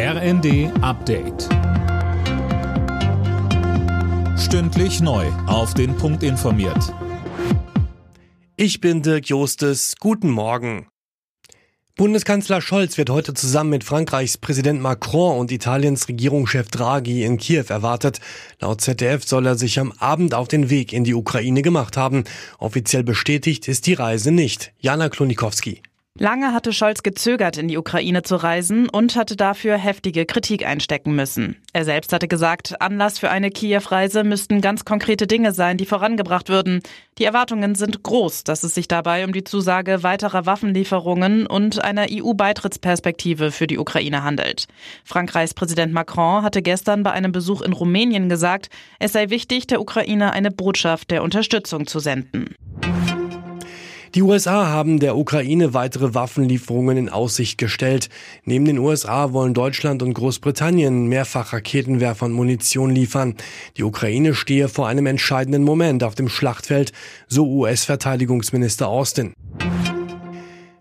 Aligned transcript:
RND 0.00 0.70
Update. 0.80 1.48
Stündlich 4.38 5.00
neu. 5.00 5.26
Auf 5.48 5.74
den 5.74 5.96
Punkt 5.96 6.22
informiert. 6.22 6.94
Ich 8.54 8.80
bin 8.80 9.02
Dirk 9.02 9.28
Jostes. 9.28 9.96
Guten 9.98 10.30
Morgen. 10.30 10.86
Bundeskanzler 11.96 12.60
Scholz 12.60 12.96
wird 12.96 13.10
heute 13.10 13.34
zusammen 13.34 13.70
mit 13.70 13.82
Frankreichs 13.82 14.38
Präsident 14.38 14.80
Macron 14.80 15.36
und 15.36 15.50
Italiens 15.50 16.06
Regierungschef 16.06 16.68
Draghi 16.68 17.24
in 17.24 17.36
Kiew 17.36 17.64
erwartet. 17.68 18.20
Laut 18.60 18.80
ZDF 18.80 19.26
soll 19.26 19.46
er 19.46 19.56
sich 19.56 19.80
am 19.80 19.90
Abend 19.98 20.32
auf 20.32 20.46
den 20.46 20.70
Weg 20.70 20.92
in 20.92 21.02
die 21.02 21.14
Ukraine 21.14 21.62
gemacht 21.62 21.96
haben. 21.96 22.22
Offiziell 22.58 23.02
bestätigt 23.02 23.66
ist 23.66 23.88
die 23.88 23.94
Reise 23.94 24.30
nicht. 24.30 24.72
Jana 24.78 25.08
Klonikowski. 25.08 25.82
Lange 26.20 26.52
hatte 26.52 26.72
Scholz 26.72 27.04
gezögert, 27.04 27.58
in 27.58 27.68
die 27.68 27.78
Ukraine 27.78 28.24
zu 28.24 28.34
reisen 28.34 28.88
und 28.88 29.14
hatte 29.14 29.36
dafür 29.36 29.76
heftige 29.76 30.26
Kritik 30.26 30.66
einstecken 30.66 31.14
müssen. 31.14 31.56
Er 31.72 31.84
selbst 31.84 32.12
hatte 32.12 32.26
gesagt, 32.26 32.80
Anlass 32.82 33.20
für 33.20 33.30
eine 33.30 33.52
Kiew-Reise 33.52 34.24
müssten 34.24 34.60
ganz 34.60 34.84
konkrete 34.84 35.28
Dinge 35.28 35.52
sein, 35.52 35.76
die 35.76 35.86
vorangebracht 35.86 36.48
würden. 36.48 36.80
Die 37.18 37.24
Erwartungen 37.24 37.76
sind 37.76 38.02
groß, 38.02 38.42
dass 38.42 38.64
es 38.64 38.74
sich 38.74 38.88
dabei 38.88 39.24
um 39.24 39.32
die 39.32 39.44
Zusage 39.44 40.02
weiterer 40.02 40.44
Waffenlieferungen 40.44 41.46
und 41.46 41.84
einer 41.84 42.06
EU-Beitrittsperspektive 42.10 43.52
für 43.52 43.68
die 43.68 43.78
Ukraine 43.78 44.24
handelt. 44.24 44.66
Frankreichs 45.04 45.54
Präsident 45.54 45.92
Macron 45.92 46.42
hatte 46.42 46.62
gestern 46.62 47.04
bei 47.04 47.12
einem 47.12 47.30
Besuch 47.30 47.62
in 47.62 47.72
Rumänien 47.72 48.28
gesagt, 48.28 48.70
es 48.98 49.12
sei 49.12 49.30
wichtig, 49.30 49.68
der 49.68 49.80
Ukraine 49.80 50.32
eine 50.32 50.50
Botschaft 50.50 51.12
der 51.12 51.22
Unterstützung 51.22 51.86
zu 51.86 52.00
senden. 52.00 52.56
Die 54.18 54.24
USA 54.24 54.66
haben 54.66 54.98
der 54.98 55.16
Ukraine 55.16 55.74
weitere 55.74 56.12
Waffenlieferungen 56.12 56.96
in 56.96 57.08
Aussicht 57.08 57.56
gestellt. 57.56 58.08
Neben 58.42 58.64
den 58.64 58.78
USA 58.78 59.32
wollen 59.32 59.54
Deutschland 59.54 60.02
und 60.02 60.12
Großbritannien 60.12 61.06
mehrfach 61.06 61.52
Raketenwerfer 61.52 62.26
und 62.26 62.32
Munition 62.32 62.90
liefern. 62.90 63.36
Die 63.76 63.84
Ukraine 63.84 64.34
stehe 64.34 64.68
vor 64.68 64.88
einem 64.88 65.06
entscheidenden 65.06 65.62
Moment 65.62 66.02
auf 66.02 66.16
dem 66.16 66.28
Schlachtfeld, 66.28 66.92
so 67.28 67.46
US-Verteidigungsminister 67.46 68.88
Austin. 68.88 69.34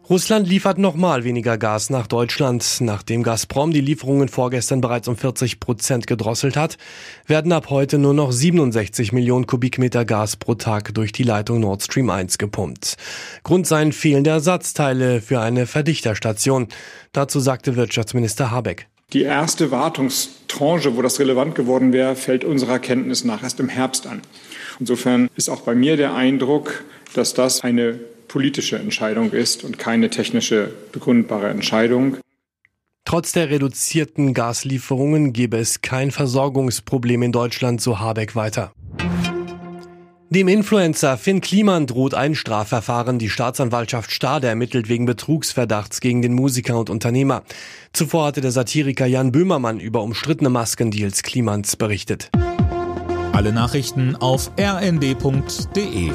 Russland 0.09 0.47
liefert 0.47 0.77
nochmal 0.77 1.25
weniger 1.25 1.57
Gas 1.57 1.89
nach 1.89 2.07
Deutschland. 2.07 2.77
Nachdem 2.79 3.23
Gazprom 3.23 3.71
die 3.71 3.81
Lieferungen 3.81 4.29
vorgestern 4.29 4.79
bereits 4.79 5.09
um 5.09 5.17
40 5.17 5.59
Prozent 5.59 6.07
gedrosselt 6.07 6.55
hat, 6.55 6.77
werden 7.25 7.51
ab 7.51 7.69
heute 7.69 7.97
nur 7.97 8.13
noch 8.13 8.31
67 8.31 9.11
Millionen 9.11 9.47
Kubikmeter 9.47 10.05
Gas 10.05 10.37
pro 10.37 10.55
Tag 10.55 10.93
durch 10.93 11.11
die 11.11 11.23
Leitung 11.23 11.59
Nord 11.59 11.83
Stream 11.83 12.09
1 12.09 12.37
gepumpt. 12.37 12.95
Grund 13.43 13.67
seien 13.67 13.91
fehlende 13.91 14.29
Ersatzteile 14.29 15.19
für 15.19 15.41
eine 15.41 15.67
Verdichterstation. 15.67 16.69
Dazu 17.11 17.41
sagte 17.41 17.75
Wirtschaftsminister 17.75 18.49
Habeck. 18.49 18.87
Die 19.11 19.23
erste 19.23 19.71
Wartungstranche, 19.71 20.95
wo 20.95 21.01
das 21.01 21.19
relevant 21.19 21.53
geworden 21.53 21.91
wäre, 21.91 22.15
fällt 22.15 22.45
unserer 22.45 22.79
Kenntnis 22.79 23.25
nach 23.25 23.43
erst 23.43 23.59
im 23.59 23.67
Herbst 23.67 24.07
an. 24.07 24.21
Insofern 24.79 25.29
ist 25.35 25.49
auch 25.49 25.61
bei 25.61 25.75
mir 25.75 25.97
der 25.97 26.13
Eindruck, 26.13 26.85
dass 27.13 27.33
das 27.33 27.61
eine 27.61 27.99
politische 28.37 28.77
Entscheidung 28.77 29.31
ist 29.31 29.63
und 29.63 29.79
keine 29.79 30.11
technische 30.11 30.71
begründbare 30.91 31.49
Entscheidung. 31.49 32.17
Trotz 33.03 33.31
der 33.31 33.49
reduzierten 33.49 34.35
Gaslieferungen 34.35 35.33
gebe 35.33 35.57
es 35.57 35.81
kein 35.81 36.11
Versorgungsproblem 36.11 37.23
in 37.23 37.31
Deutschland, 37.31 37.81
so 37.81 37.99
Habeck 37.99 38.35
weiter. 38.35 38.73
Dem 40.29 40.47
Influencer 40.47 41.17
Finn 41.17 41.41
Kliman 41.41 41.87
droht 41.87 42.13
ein 42.13 42.35
Strafverfahren. 42.35 43.17
Die 43.17 43.31
Staatsanwaltschaft 43.31 44.11
Stade 44.11 44.45
ermittelt 44.45 44.87
wegen 44.87 45.07
Betrugsverdachts 45.07 45.99
gegen 45.99 46.21
den 46.21 46.33
Musiker 46.33 46.77
und 46.77 46.91
Unternehmer. 46.91 47.41
Zuvor 47.91 48.27
hatte 48.27 48.41
der 48.41 48.51
Satiriker 48.51 49.07
Jan 49.07 49.31
Böhmermann 49.31 49.79
über 49.79 50.03
umstrittene 50.03 50.51
Maskendeals 50.51 51.23
Klimans 51.23 51.75
berichtet. 51.75 52.29
Alle 53.33 53.51
Nachrichten 53.51 54.15
auf 54.15 54.51
rnd.de 54.59 56.11